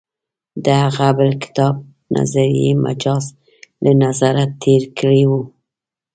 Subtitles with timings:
[0.63, 1.75] د هغه بل کتاب
[2.15, 3.25] «نظریه مجاز»
[3.83, 5.31] له نظره تېر کړی و.